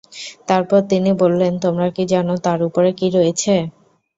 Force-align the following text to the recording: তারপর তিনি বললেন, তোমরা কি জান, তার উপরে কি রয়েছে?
তারপর 0.49 0.79
তিনি 0.91 1.11
বললেন, 1.21 1.53
তোমরা 1.63 1.87
কি 1.95 2.03
জান, 2.11 2.27
তার 2.45 2.59
উপরে 2.67 2.89
কি 2.99 3.07
রয়েছে? 3.09 3.53